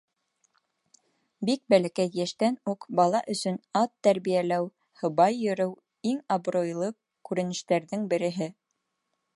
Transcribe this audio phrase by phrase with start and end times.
[1.49, 4.67] Бик бәләкәй йәштән үк бала өсөн ат тәрбиәләү,
[5.03, 5.77] һыбай йөрөү
[6.15, 6.93] иң абруйлы
[7.31, 8.53] күренештәрҙең береһе.